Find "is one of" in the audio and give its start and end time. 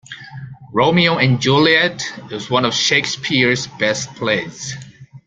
2.31-2.73